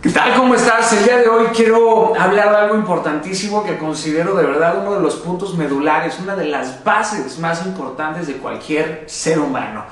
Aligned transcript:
¿Qué 0.00 0.10
tal? 0.10 0.36
¿Cómo 0.36 0.54
estás? 0.54 0.92
El 0.92 1.02
día 1.02 1.16
de 1.16 1.28
hoy 1.28 1.46
quiero 1.48 2.14
hablar 2.16 2.50
de 2.50 2.56
algo 2.56 2.76
importantísimo 2.76 3.64
que 3.64 3.78
considero 3.78 4.36
de 4.36 4.44
verdad 4.44 4.78
uno 4.80 4.94
de 4.94 5.00
los 5.00 5.16
puntos 5.16 5.56
medulares, 5.56 6.20
una 6.22 6.36
de 6.36 6.44
las 6.44 6.84
bases 6.84 7.36
más 7.40 7.66
importantes 7.66 8.28
de 8.28 8.34
cualquier 8.34 9.02
ser 9.08 9.40
humano. 9.40 9.86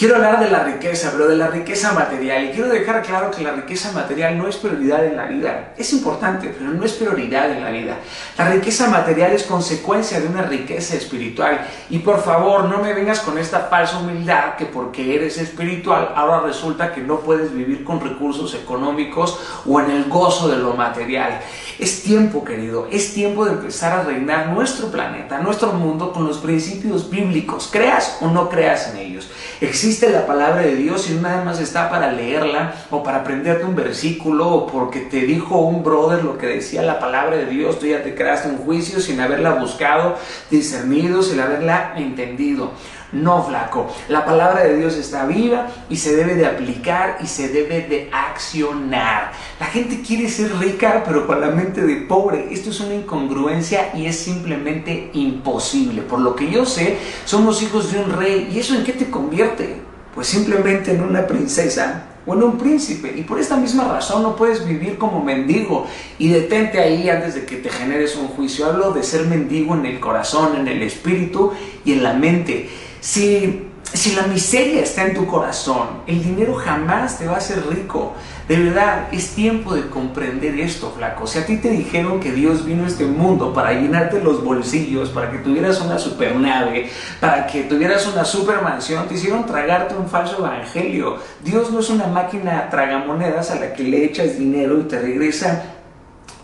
Quiero 0.00 0.16
hablar 0.16 0.40
de 0.40 0.50
la 0.50 0.64
riqueza, 0.64 1.10
pero 1.12 1.28
de 1.28 1.36
la 1.36 1.48
riqueza 1.48 1.92
material. 1.92 2.46
Y 2.46 2.48
quiero 2.52 2.70
dejar 2.70 3.02
claro 3.02 3.30
que 3.30 3.42
la 3.42 3.52
riqueza 3.52 3.92
material 3.92 4.38
no 4.38 4.48
es 4.48 4.56
prioridad 4.56 5.04
en 5.04 5.14
la 5.14 5.26
vida. 5.26 5.74
Es 5.76 5.92
importante, 5.92 6.54
pero 6.58 6.70
no 6.70 6.86
es 6.86 6.94
prioridad 6.94 7.50
en 7.50 7.62
la 7.62 7.70
vida. 7.70 7.98
La 8.38 8.48
riqueza 8.48 8.88
material 8.88 9.32
es 9.32 9.42
consecuencia 9.42 10.18
de 10.18 10.28
una 10.28 10.40
riqueza 10.40 10.96
espiritual. 10.96 11.66
Y 11.90 11.98
por 11.98 12.22
favor, 12.22 12.64
no 12.64 12.78
me 12.78 12.94
vengas 12.94 13.20
con 13.20 13.36
esta 13.36 13.68
falsa 13.68 13.98
humildad 13.98 14.56
que 14.56 14.64
porque 14.64 15.14
eres 15.14 15.36
espiritual, 15.36 16.14
ahora 16.16 16.46
resulta 16.46 16.94
que 16.94 17.02
no 17.02 17.20
puedes 17.20 17.52
vivir 17.52 17.84
con 17.84 18.00
recursos 18.00 18.54
económicos 18.54 19.38
o 19.66 19.80
en 19.82 19.90
el 19.90 20.04
gozo 20.04 20.48
de 20.48 20.56
lo 20.56 20.72
material. 20.72 21.42
Es 21.78 22.02
tiempo, 22.02 22.42
querido, 22.42 22.88
es 22.90 23.12
tiempo 23.12 23.44
de 23.44 23.52
empezar 23.52 23.92
a 23.92 24.02
reinar 24.02 24.48
nuestro 24.48 24.90
planeta, 24.90 25.40
nuestro 25.40 25.72
mundo 25.74 26.10
con 26.10 26.26
los 26.26 26.38
principios 26.38 27.10
bíblicos, 27.10 27.68
creas 27.70 28.16
o 28.22 28.28
no 28.28 28.48
creas 28.48 28.88
en 28.88 28.96
ellos. 28.96 29.30
Existe 29.60 29.89
la 29.98 30.24
palabra 30.24 30.62
de 30.62 30.76
Dios 30.76 31.10
y 31.10 31.14
nada 31.14 31.42
más 31.42 31.60
está 31.60 31.90
para 31.90 32.12
leerla 32.12 32.74
o 32.90 33.02
para 33.02 33.18
aprenderte 33.18 33.64
un 33.64 33.74
versículo 33.74 34.48
o 34.48 34.66
porque 34.66 35.00
te 35.00 35.22
dijo 35.22 35.58
un 35.58 35.82
brother 35.82 36.22
lo 36.22 36.38
que 36.38 36.46
decía 36.46 36.82
la 36.82 37.00
palabra 37.00 37.36
de 37.36 37.46
Dios, 37.46 37.80
tú 37.80 37.86
ya 37.86 38.02
te 38.02 38.14
creaste 38.14 38.48
un 38.48 38.58
juicio 38.58 39.00
sin 39.00 39.20
haberla 39.20 39.54
buscado, 39.54 40.16
discernido, 40.48 41.22
sin 41.24 41.40
haberla 41.40 41.94
entendido. 41.96 42.70
No, 43.12 43.42
flaco. 43.42 43.88
La 44.08 44.24
palabra 44.24 44.62
de 44.62 44.76
Dios 44.76 44.94
está 44.96 45.26
viva 45.26 45.66
y 45.88 45.96
se 45.96 46.14
debe 46.14 46.36
de 46.36 46.46
aplicar 46.46 47.18
y 47.20 47.26
se 47.26 47.48
debe 47.48 47.82
de 47.82 48.08
accionar. 48.12 49.32
La 49.58 49.66
gente 49.66 50.00
quiere 50.00 50.28
ser 50.28 50.56
rica 50.58 51.02
pero 51.04 51.26
con 51.26 51.40
la 51.40 51.48
mente 51.48 51.82
de 51.82 51.96
pobre. 51.96 52.52
Esto 52.52 52.70
es 52.70 52.78
una 52.78 52.94
incongruencia 52.94 53.90
y 53.94 54.06
es 54.06 54.16
simplemente 54.16 55.10
imposible. 55.14 56.02
Por 56.02 56.20
lo 56.20 56.36
que 56.36 56.50
yo 56.50 56.64
sé, 56.64 56.98
somos 57.24 57.62
hijos 57.62 57.92
de 57.92 57.98
un 57.98 58.12
rey. 58.12 58.48
¿Y 58.52 58.60
eso 58.60 58.76
en 58.76 58.84
qué 58.84 58.92
te 58.92 59.10
convierte? 59.10 59.80
Pues 60.14 60.28
simplemente 60.28 60.92
en 60.92 61.02
una 61.02 61.26
princesa 61.26 62.06
o 62.26 62.34
en 62.34 62.44
un 62.44 62.58
príncipe. 62.58 63.12
Y 63.16 63.22
por 63.22 63.40
esta 63.40 63.56
misma 63.56 63.88
razón 63.88 64.22
no 64.22 64.36
puedes 64.36 64.64
vivir 64.64 64.98
como 64.98 65.24
mendigo. 65.24 65.86
Y 66.16 66.28
detente 66.28 66.78
ahí 66.78 67.08
antes 67.08 67.34
de 67.34 67.44
que 67.44 67.56
te 67.56 67.70
generes 67.70 68.14
un 68.14 68.28
juicio. 68.28 68.66
Hablo 68.66 68.92
de 68.92 69.02
ser 69.02 69.26
mendigo 69.26 69.74
en 69.74 69.84
el 69.86 69.98
corazón, 69.98 70.54
en 70.56 70.68
el 70.68 70.80
espíritu 70.82 71.52
y 71.84 71.94
en 71.94 72.04
la 72.04 72.12
mente. 72.12 72.68
Si, 73.00 73.66
si 73.92 74.14
la 74.14 74.24
miseria 74.24 74.82
está 74.82 75.06
en 75.06 75.14
tu 75.14 75.26
corazón, 75.26 76.02
el 76.06 76.22
dinero 76.22 76.54
jamás 76.54 77.18
te 77.18 77.26
va 77.26 77.34
a 77.34 77.38
hacer 77.38 77.64
rico. 77.68 78.14
De 78.46 78.56
verdad, 78.56 79.08
es 79.12 79.30
tiempo 79.30 79.74
de 79.74 79.88
comprender 79.88 80.58
esto, 80.58 80.92
flaco. 80.96 81.26
Si 81.26 81.38
a 81.38 81.46
ti 81.46 81.58
te 81.58 81.70
dijeron 81.70 82.20
que 82.20 82.32
Dios 82.32 82.66
vino 82.66 82.84
a 82.84 82.88
este 82.88 83.06
mundo 83.06 83.54
para 83.54 83.72
llenarte 83.72 84.20
los 84.20 84.44
bolsillos, 84.44 85.10
para 85.10 85.30
que 85.30 85.38
tuvieras 85.38 85.80
una 85.80 85.98
supernave, 85.98 86.90
para 87.20 87.46
que 87.46 87.62
tuvieras 87.62 88.06
una 88.08 88.24
supermansión, 88.24 89.06
te 89.08 89.14
hicieron 89.14 89.46
tragarte 89.46 89.94
un 89.94 90.08
falso 90.08 90.38
evangelio. 90.38 91.18
Dios 91.42 91.70
no 91.70 91.80
es 91.80 91.90
una 91.90 92.06
máquina 92.08 92.68
tragamonedas 92.70 93.50
a 93.50 93.60
la 93.60 93.72
que 93.72 93.84
le 93.84 94.04
echas 94.04 94.36
dinero 94.36 94.80
y 94.80 94.82
te 94.82 95.00
regresa 95.00 95.79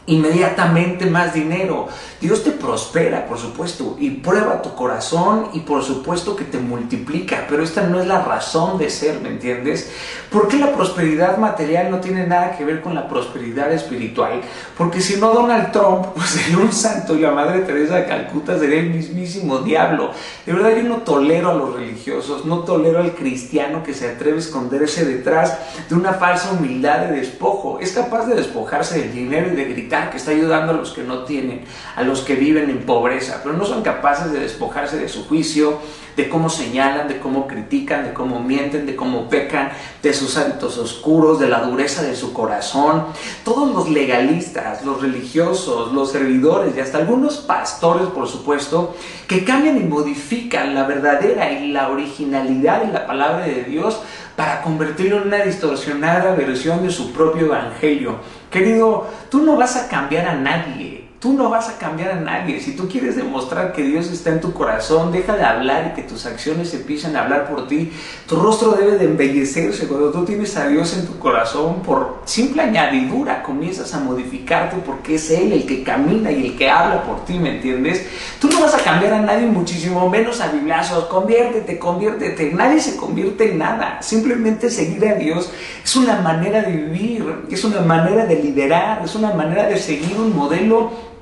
inmediatamente 0.07 1.07
más 1.07 1.35
dinero. 1.35 1.89
Dios 2.21 2.45
te 2.45 2.53
prospera, 2.53 3.27
por 3.27 3.39
supuesto, 3.39 3.97
y 3.99 4.11
prueba 4.11 4.63
tu 4.63 4.75
corazón 4.75 5.49
y 5.53 5.61
por 5.61 5.83
supuesto 5.83 6.37
que 6.37 6.45
te 6.45 6.59
multiplica, 6.59 7.47
pero 7.49 7.63
esta 7.63 7.83
no 7.83 8.01
es 8.01 8.07
la 8.07 8.23
razón 8.23 8.79
de 8.79 8.89
ser, 8.89 9.21
¿me 9.21 9.29
entiendes? 9.29 9.91
¿Por 10.31 10.49
qué 10.49 10.59
la 10.59 10.73
prosperidad 10.73 11.39
material 11.39 11.91
no 11.91 12.01
tiene 12.01 12.27
nada 12.27 12.57
que 12.57 12.65
ver 12.65 12.81
con 12.81 12.95
la 12.95 13.09
prosperidad 13.09 13.73
espiritual? 13.73 14.41
Porque 14.79 15.01
si 15.01 15.17
no 15.17 15.33
Donald 15.33 15.73
Trump 15.73 16.07
pues 16.15 16.31
sería 16.31 16.59
un 16.59 16.73
santo 16.73 17.15
y 17.15 17.21
la 17.21 17.33
Madre 17.33 17.61
Teresa 17.61 17.97
de 17.97 18.07
Calcuta 18.07 18.59
sería 18.59 18.81
el 18.81 18.91
mismísimo 18.91 19.59
diablo. 19.59 20.13
De 20.45 20.53
verdad 20.53 20.77
yo 20.77 20.83
no 20.85 20.99
tolero 20.99 21.51
a 21.51 21.55
los 21.55 21.75
religiosos, 21.75 22.45
no 22.45 22.61
tolero 22.61 23.01
al 23.01 23.15
cristiano 23.15 23.83
que 23.83 23.95
se 23.95 24.09
atreve 24.11 24.37
a 24.37 24.41
esconderse 24.41 25.05
detrás 25.05 25.59
de 25.89 25.95
una 25.95 26.15
falsa 26.15 26.53
humildad 26.53 27.01
de 27.01 27.21
despojo. 27.21 27.79
Es 27.81 27.93
capaz 27.93 28.27
de 28.27 28.37
despojarse 28.37 29.01
del 29.01 29.13
dinero 29.13 29.53
y 29.53 29.57
de 29.57 29.65
gritar 29.65 29.96
que 30.11 30.17
está 30.17 30.31
ayudando 30.31 30.73
a 30.73 30.77
los 30.77 30.91
que 30.91 31.03
no 31.03 31.25
tienen, 31.25 31.65
a 31.97 32.03
los 32.03 32.21
que 32.21 32.35
viven 32.35 32.71
en 32.71 32.85
pobreza, 32.85 33.41
pero 33.43 33.57
no 33.57 33.65
son 33.65 33.83
capaces 33.83 34.33
de 34.33 34.41
despojarse 34.41 34.99
de 34.99 35.09
su 35.09 35.27
juicio, 35.27 35.79
de 36.17 36.29
cómo 36.31 36.49
señalan, 36.49 37.09
de 37.09 37.19
cómo 37.19 37.47
critican, 37.47 38.05
de 38.05 38.15
cómo 38.15 38.41
mienten, 38.41 38.87
de 38.87 38.97
cómo 38.97 39.29
pecan, 39.29 39.71
de 40.03 40.15
sus 40.15 40.37
hábitos 40.39 40.79
oscuros, 40.79 41.39
de 41.39 41.49
la 41.49 41.61
dureza 41.61 42.03
de 42.03 42.17
su 42.17 42.33
corazón. 42.33 43.05
Todos 43.45 43.75
los 43.75 43.91
legalistas, 43.91 44.85
los 44.85 45.03
religiosos, 45.03 45.93
los 45.93 46.11
servidores 46.13 46.75
y 46.75 46.81
hasta 46.81 46.99
algunos 46.99 47.39
pastores, 47.39 48.07
por 48.09 48.27
supuesto, 48.29 48.97
que 49.29 49.45
cambian 49.45 49.77
y 49.77 49.85
modifican 49.85 50.75
la 50.75 50.87
verdadera 50.87 51.53
y 51.53 51.73
la 51.73 51.91
originalidad 51.91 52.83
de 52.83 52.93
la 52.93 53.07
palabra 53.07 53.47
de 53.47 53.65
Dios 53.65 54.01
para 54.37 54.63
convertirlo 54.63 55.17
en 55.17 55.29
una 55.29 55.43
distorsionada 55.43 56.35
versión 56.35 56.83
de 56.83 56.91
su 56.91 57.13
propio 57.13 57.47
evangelio. 57.47 58.17
Querido, 58.51 59.09
tú 59.31 59.43
no 59.43 59.57
vas 59.57 59.77
a 59.77 59.89
cambiar 59.89 60.29
a 60.29 60.35
nadie. 60.35 61.06
Tú 61.27 61.33
no 61.33 61.51
vas 61.51 61.69
a 61.69 61.77
cambiar 61.77 62.13
a 62.13 62.21
nadie. 62.21 62.61
Si 62.61 62.77
tú 62.77 62.89
quieres 62.89 63.17
demostrar 63.17 63.73
que 63.73 63.83
Dios 63.83 64.07
está 64.13 64.31
en 64.31 64.41
tu 64.41 64.53
corazón, 64.53 65.11
deja 65.11 65.37
de 65.37 65.43
hablar 65.43 65.91
y 65.91 65.97
que 65.97 66.07
tus 66.07 66.25
acciones 66.25 66.73
empiecen 66.73 67.17
a 67.17 67.25
hablar 67.25 67.51
por 67.51 67.67
ti. 67.67 67.91
Tu 68.29 68.37
rostro 68.37 68.71
debe 68.71 68.97
de 68.97 69.07
embellecerse. 69.07 69.89
Cuando 69.89 70.13
tú 70.13 70.25
tienes 70.25 70.57
a 70.57 70.69
Dios 70.69 70.97
en 70.97 71.05
tu 71.05 71.19
corazón, 71.19 71.83
por 71.83 72.23
simple 72.27 72.63
añadidura 72.63 73.43
comienzas 73.43 73.93
a 73.93 73.99
modificarte 73.99 74.77
porque 74.87 75.17
es 75.17 75.29
Él 75.33 75.53
el 75.53 75.67
que 75.67 75.83
camina 75.83 76.31
y 76.31 76.47
el 76.47 76.57
que 76.57 76.71
habla 76.71 77.03
por 77.03 77.25
ti, 77.25 77.41
¿me 77.41 77.57
entiendes? 77.57 78.07
Tú 78.41 78.49
no 78.49 78.61
vas 78.61 78.75
a 78.75 78.79
cambiar 78.79 79.15
a 79.15 79.21
nadie, 79.21 79.47
muchísimo 79.47 80.09
menos 80.09 80.41
a 80.41 80.53
biblazos. 80.53 81.07
Conviértete, 81.07 81.77
conviértete. 81.77 82.53
Nadie 82.53 82.81
se 82.81 82.95
convierte 82.95 83.51
en 83.51 83.59
nada. 83.59 84.01
Simplemente 84.01 84.71
seguir 84.71 85.05
a 85.09 85.15
Dios 85.15 85.51
es 85.83 85.97
una 85.97 86.21
manera 86.21 86.63
de 86.63 86.71
vivir, 86.71 87.47
es 87.51 87.65
una 87.65 87.81
manera 87.81 88.27
de 88.27 88.37
liderar, 88.37 89.03
es 89.05 89.17
una 89.17 89.35
manera 89.35 89.67
de 89.67 89.77
seguir 89.77 90.17
un 90.21 90.33
modelo 90.33 91.16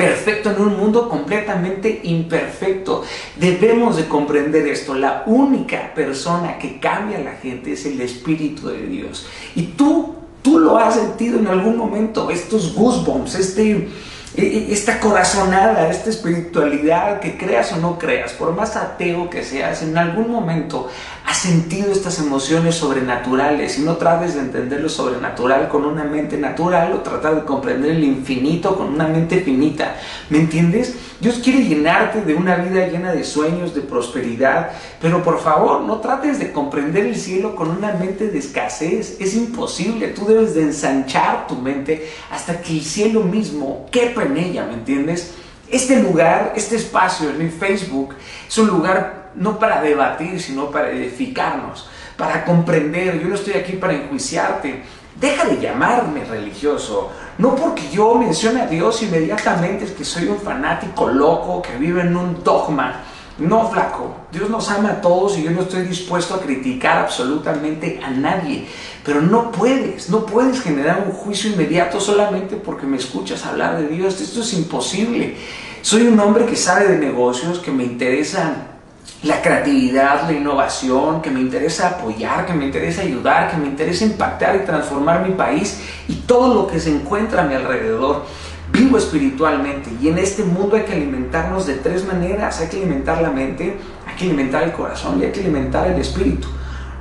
perfecto 0.00 0.50
en 0.50 0.60
un 0.62 0.76
mundo 0.78 1.08
completamente 1.08 2.00
imperfecto. 2.04 3.04
Debemos 3.36 3.96
de 3.96 4.08
comprender 4.08 4.66
esto. 4.66 4.94
La 4.94 5.24
única 5.26 5.92
persona 5.94 6.56
que 6.58 6.80
cambia 6.80 7.18
a 7.18 7.22
la 7.22 7.32
gente 7.32 7.72
es 7.72 7.84
el 7.84 8.00
Espíritu 8.00 8.68
de 8.68 8.86
Dios. 8.86 9.26
Y 9.54 9.62
tú, 9.76 10.14
tú 10.42 10.58
lo 10.58 10.78
has 10.78 10.94
sentido 10.94 11.38
en 11.38 11.48
algún 11.48 11.76
momento, 11.76 12.30
estos 12.30 12.74
goosebumps, 12.74 13.34
este 13.34 13.88
e, 14.36 14.42
e, 14.42 14.72
esta 14.72 15.00
corazonada, 15.00 15.90
esta 15.90 16.08
espiritualidad, 16.08 17.20
que 17.20 17.36
creas 17.36 17.72
o 17.72 17.76
no 17.76 17.98
creas, 17.98 18.32
por 18.32 18.54
más 18.54 18.76
ateo 18.76 19.28
que 19.28 19.42
seas, 19.42 19.82
en 19.82 19.98
algún 19.98 20.30
momento 20.30 20.88
has 21.30 21.38
sentido 21.38 21.92
estas 21.92 22.18
emociones 22.18 22.74
sobrenaturales 22.74 23.78
y 23.78 23.82
no 23.82 23.98
trates 23.98 24.34
de 24.34 24.40
entender 24.40 24.80
lo 24.80 24.88
sobrenatural 24.88 25.68
con 25.68 25.84
una 25.84 26.02
mente 26.02 26.36
natural 26.36 26.92
o 26.92 27.02
tratar 27.02 27.36
de 27.36 27.44
comprender 27.44 27.92
el 27.92 28.02
infinito 28.02 28.76
con 28.76 28.88
una 28.88 29.06
mente 29.06 29.40
finita. 29.40 29.94
¿Me 30.28 30.38
entiendes? 30.38 30.96
Dios 31.20 31.36
quiere 31.36 31.62
llenarte 31.62 32.22
de 32.22 32.34
una 32.34 32.56
vida 32.56 32.88
llena 32.88 33.12
de 33.12 33.22
sueños, 33.22 33.76
de 33.76 33.82
prosperidad, 33.82 34.72
pero 35.00 35.22
por 35.22 35.38
favor 35.38 35.82
no 35.82 36.00
trates 36.00 36.40
de 36.40 36.50
comprender 36.50 37.06
el 37.06 37.14
cielo 37.14 37.54
con 37.54 37.70
una 37.70 37.92
mente 37.92 38.26
de 38.26 38.38
escasez. 38.40 39.16
Es 39.20 39.36
imposible. 39.36 40.08
Tú 40.08 40.26
debes 40.26 40.56
de 40.56 40.62
ensanchar 40.62 41.46
tu 41.46 41.54
mente 41.54 42.10
hasta 42.32 42.60
que 42.60 42.72
el 42.72 42.82
cielo 42.82 43.20
mismo 43.20 43.86
quepa 43.92 44.24
en 44.24 44.36
ella, 44.36 44.66
¿me 44.66 44.74
entiendes? 44.74 45.34
Este 45.68 46.02
lugar, 46.02 46.54
este 46.56 46.74
espacio 46.74 47.30
en 47.30 47.52
Facebook 47.52 48.16
es 48.48 48.58
un 48.58 48.66
lugar 48.66 49.19
no 49.34 49.58
para 49.58 49.82
debatir, 49.82 50.40
sino 50.40 50.70
para 50.70 50.90
edificarnos, 50.90 51.88
para 52.16 52.44
comprender. 52.44 53.20
Yo 53.20 53.28
no 53.28 53.34
estoy 53.34 53.54
aquí 53.54 53.72
para 53.72 53.94
enjuiciarte. 53.94 54.82
Deja 55.20 55.44
de 55.44 55.60
llamarme 55.60 56.24
religioso. 56.24 57.10
No 57.38 57.54
porque 57.54 57.88
yo 57.90 58.14
mencione 58.14 58.62
a 58.62 58.66
Dios 58.66 59.02
inmediatamente 59.02 59.84
es 59.84 59.92
que 59.92 60.04
soy 60.04 60.28
un 60.28 60.38
fanático 60.38 61.08
loco 61.08 61.62
que 61.62 61.76
vive 61.76 62.02
en 62.02 62.16
un 62.16 62.42
dogma. 62.42 63.02
No, 63.38 63.70
flaco. 63.70 64.14
Dios 64.30 64.50
nos 64.50 64.70
ama 64.70 64.90
a 64.90 65.00
todos 65.00 65.38
y 65.38 65.44
yo 65.44 65.50
no 65.50 65.62
estoy 65.62 65.82
dispuesto 65.82 66.34
a 66.34 66.40
criticar 66.40 66.98
absolutamente 66.98 67.98
a 68.04 68.10
nadie. 68.10 68.66
Pero 69.04 69.22
no 69.22 69.50
puedes, 69.50 70.10
no 70.10 70.26
puedes 70.26 70.60
generar 70.60 71.04
un 71.06 71.12
juicio 71.12 71.50
inmediato 71.50 72.00
solamente 72.00 72.56
porque 72.56 72.86
me 72.86 72.98
escuchas 72.98 73.46
hablar 73.46 73.78
de 73.80 73.88
Dios. 73.88 74.20
Esto 74.20 74.42
es 74.42 74.52
imposible. 74.52 75.36
Soy 75.80 76.06
un 76.06 76.20
hombre 76.20 76.44
que 76.44 76.56
sabe 76.56 76.88
de 76.88 76.98
negocios, 76.98 77.60
que 77.60 77.70
me 77.70 77.84
interesa 77.84 78.79
la 79.22 79.42
creatividad, 79.42 80.22
la 80.26 80.32
innovación, 80.32 81.20
que 81.20 81.30
me 81.30 81.40
interesa 81.40 81.88
apoyar, 81.88 82.46
que 82.46 82.54
me 82.54 82.64
interesa 82.64 83.02
ayudar, 83.02 83.50
que 83.50 83.56
me 83.58 83.66
interesa 83.66 84.04
impactar 84.04 84.56
y 84.56 84.60
transformar 84.60 85.26
mi 85.26 85.34
país 85.34 85.80
y 86.08 86.14
todo 86.14 86.54
lo 86.54 86.66
que 86.66 86.80
se 86.80 86.90
encuentra 86.90 87.42
a 87.42 87.46
mi 87.46 87.54
alrededor. 87.54 88.24
Vivo 88.72 88.96
espiritualmente 88.96 89.90
y 90.00 90.08
en 90.08 90.18
este 90.18 90.44
mundo 90.44 90.76
hay 90.76 90.84
que 90.84 90.92
alimentarnos 90.92 91.66
de 91.66 91.74
tres 91.74 92.06
maneras. 92.06 92.60
Hay 92.60 92.68
que 92.68 92.76
alimentar 92.76 93.20
la 93.20 93.30
mente, 93.30 93.76
hay 94.06 94.16
que 94.16 94.24
alimentar 94.24 94.62
el 94.62 94.72
corazón 94.72 95.20
y 95.20 95.24
hay 95.24 95.32
que 95.32 95.40
alimentar 95.40 95.88
el 95.88 96.00
espíritu. 96.00 96.48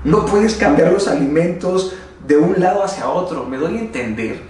No 0.03 0.25
puedes 0.25 0.55
cambiar 0.55 0.91
los 0.91 1.07
alimentos 1.07 1.93
de 2.27 2.37
un 2.37 2.59
lado 2.59 2.83
hacia 2.83 3.07
otro. 3.07 3.45
Me 3.45 3.57
doy 3.57 3.77
a 3.77 3.79
entender. 3.81 4.41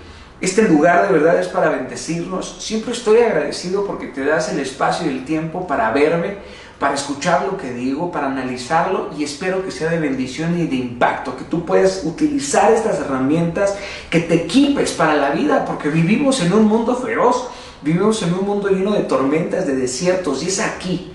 Este 0.41 0.61
lugar 0.61 1.07
de 1.07 1.13
verdad 1.13 1.37
es 1.39 1.49
para 1.49 1.69
bendecirnos. 1.69 2.57
Siempre 2.59 2.93
estoy 2.93 3.19
agradecido 3.19 3.85
porque 3.85 4.07
te 4.07 4.23
das 4.23 4.49
el 4.49 4.59
espacio 4.59 5.05
y 5.05 5.09
el 5.09 5.25
tiempo 5.25 5.67
para 5.67 5.91
verme, 5.91 6.37
para 6.79 6.95
escuchar 6.95 7.45
lo 7.45 7.57
que 7.57 7.73
digo, 7.73 8.09
para 8.11 8.27
analizarlo 8.27 9.09
y 9.17 9.23
espero 9.25 9.63
que 9.63 9.71
sea 9.71 9.89
de 9.89 9.99
bendición 9.99 10.57
y 10.57 10.65
de 10.65 10.77
impacto, 10.77 11.35
que 11.35 11.43
tú 11.43 11.65
puedas 11.65 12.03
utilizar 12.05 12.71
estas 12.71 12.99
herramientas, 12.99 13.75
que 14.09 14.21
te 14.21 14.35
equipes 14.35 14.93
para 14.93 15.15
la 15.15 15.31
vida, 15.31 15.65
porque 15.65 15.89
vivimos 15.89 16.41
en 16.41 16.53
un 16.53 16.65
mundo 16.65 16.95
feroz, 16.95 17.49
vivimos 17.81 18.23
en 18.23 18.33
un 18.33 18.45
mundo 18.45 18.69
lleno 18.69 18.93
de 18.93 19.01
tormentas, 19.01 19.67
de 19.67 19.75
desiertos 19.75 20.41
y 20.41 20.47
es 20.47 20.59
aquí 20.61 21.13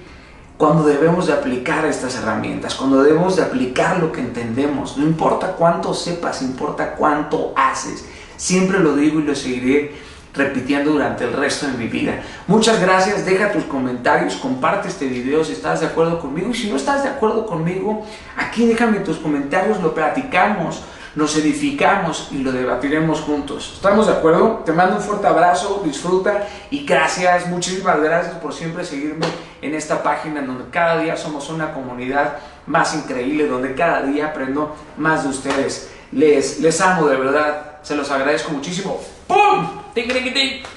cuando 0.58 0.84
debemos 0.84 1.26
de 1.26 1.32
aplicar 1.32 1.84
estas 1.86 2.14
herramientas, 2.14 2.74
cuando 2.74 3.02
debemos 3.02 3.36
de 3.36 3.42
aplicar 3.42 3.98
lo 3.98 4.12
que 4.12 4.20
entendemos. 4.20 4.96
No 4.96 5.04
importa 5.04 5.52
cuánto 5.52 5.94
sepas, 5.94 6.42
importa 6.42 6.94
cuánto 6.94 7.52
haces. 7.56 8.04
Siempre 8.36 8.78
lo 8.78 8.94
digo 8.94 9.18
y 9.18 9.24
lo 9.24 9.34
seguiré 9.34 9.92
repitiendo 10.34 10.92
durante 10.92 11.24
el 11.24 11.32
resto 11.32 11.66
de 11.66 11.72
mi 11.74 11.86
vida. 11.86 12.20
Muchas 12.46 12.80
gracias, 12.80 13.24
deja 13.24 13.52
tus 13.52 13.64
comentarios, 13.64 14.34
comparte 14.36 14.88
este 14.88 15.06
video 15.06 15.44
si 15.44 15.52
estás 15.52 15.80
de 15.80 15.86
acuerdo 15.86 16.18
conmigo 16.18 16.50
y 16.50 16.54
si 16.54 16.70
no 16.70 16.76
estás 16.76 17.04
de 17.04 17.08
acuerdo 17.08 17.46
conmigo, 17.46 18.04
aquí 18.36 18.66
déjame 18.66 18.98
tus 19.00 19.18
comentarios, 19.18 19.80
lo 19.80 19.94
platicamos, 19.94 20.82
nos 21.14 21.36
edificamos 21.36 22.28
y 22.32 22.38
lo 22.38 22.50
debatiremos 22.50 23.20
juntos. 23.20 23.74
¿Estamos 23.74 24.08
de 24.08 24.14
acuerdo? 24.14 24.62
Te 24.64 24.72
mando 24.72 24.96
un 24.96 25.02
fuerte 25.02 25.28
abrazo, 25.28 25.82
disfruta 25.84 26.48
y 26.70 26.84
gracias, 26.84 27.46
muchísimas 27.46 28.00
gracias 28.00 28.34
por 28.36 28.52
siempre 28.52 28.84
seguirme 28.84 29.26
en 29.62 29.74
esta 29.74 30.02
página 30.02 30.42
donde 30.42 30.64
cada 30.70 30.98
día 30.98 31.16
somos 31.16 31.48
una 31.50 31.72
comunidad 31.72 32.38
más 32.66 32.94
increíble, 32.94 33.46
donde 33.46 33.74
cada 33.74 34.02
día 34.02 34.26
aprendo 34.26 34.74
más 34.96 35.22
de 35.22 35.28
ustedes. 35.28 35.90
Les, 36.10 36.58
les 36.60 36.80
amo 36.80 37.06
de 37.06 37.16
verdad, 37.16 37.78
se 37.82 37.94
los 37.94 38.10
agradezco 38.10 38.50
muchísimo. 38.50 39.00
¡Pum! 39.28 39.73
Ding 39.94 40.08
ding 40.08 40.34
ding. 40.34 40.73